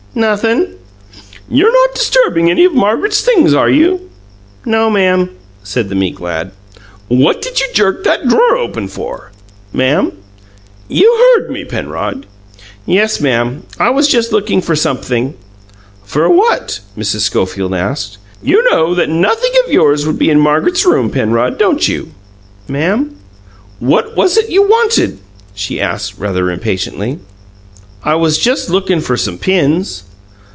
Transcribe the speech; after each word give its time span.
"Nothin'." 0.13 0.75
"You're 1.49 1.71
not 1.71 1.95
disturbing 1.95 2.51
any 2.51 2.65
of 2.65 2.73
Margaret's 2.73 3.21
things, 3.21 3.53
are 3.53 3.69
you?" 3.69 4.09
"No, 4.65 4.89
ma'am," 4.89 5.29
said 5.63 5.87
the 5.87 5.95
meek 5.95 6.19
lad. 6.19 6.51
"What 7.07 7.41
did 7.41 7.61
you 7.61 7.67
jerk 7.73 8.03
that 8.03 8.27
drawer 8.27 8.57
open 8.57 8.89
for?" 8.89 9.31
"Ma'am?" 9.71 10.11
"You 10.89 11.31
heard 11.37 11.49
me, 11.49 11.63
Penrod." 11.63 12.25
"Yes, 12.85 13.21
ma'am. 13.21 13.63
I 13.79 13.91
was 13.91 14.09
just 14.09 14.33
lookin' 14.33 14.59
for 14.59 14.75
sumpthing." 14.75 15.35
"For 16.03 16.29
what?" 16.29 16.81
Mrs. 16.97 17.21
Schofield 17.21 17.73
asked. 17.73 18.17
"You 18.43 18.69
know 18.69 18.93
that 18.93 19.07
nothing 19.09 19.53
of 19.65 19.71
yours 19.71 20.05
would 20.05 20.19
be 20.19 20.29
in 20.29 20.41
Margaret's 20.41 20.85
room, 20.85 21.09
Penrod, 21.09 21.57
don't 21.57 21.87
you?" 21.87 22.11
"Ma'am?" 22.67 23.15
"What 23.79 24.17
was 24.17 24.35
it 24.35 24.49
you 24.49 24.63
wanted?" 24.63 25.19
she 25.55 25.79
asked, 25.79 26.17
rather 26.19 26.51
impatiently. 26.51 27.19
"I 28.03 28.15
was 28.15 28.39
just 28.39 28.67
lookin' 28.67 28.99
for 29.01 29.15
some 29.15 29.37
pins." 29.37 30.05